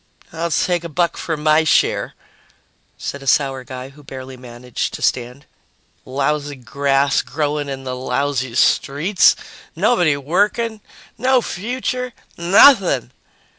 "I'll 0.33 0.49
take 0.49 0.83
a 0.83 0.89
buck 0.89 1.15
for 1.15 1.37
my 1.37 1.63
share," 1.63 2.15
said 2.97 3.21
a 3.21 3.27
sour 3.27 3.63
guy 3.63 3.89
who 3.89 4.01
barely 4.01 4.35
managed 4.35 4.95
to 4.95 5.01
stand. 5.03 5.45
"Lousy 6.05 6.55
grass 6.55 7.21
growing 7.21 7.69
in 7.69 7.83
the 7.83 7.95
lousy 7.95 8.55
streets, 8.55 9.35
nobody 9.75 10.17
working, 10.17 10.81
no 11.19 11.39
future, 11.43 12.13
nothing!" 12.35 13.11